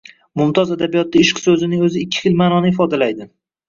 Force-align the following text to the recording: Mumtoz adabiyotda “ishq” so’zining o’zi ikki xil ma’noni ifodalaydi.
Mumtoz 0.39 0.71
adabiyotda 0.77 1.23
“ishq” 1.25 1.43
so’zining 1.45 1.87
o’zi 1.91 2.05
ikki 2.09 2.27
xil 2.27 2.43
ma’noni 2.45 2.77
ifodalaydi. 2.77 3.35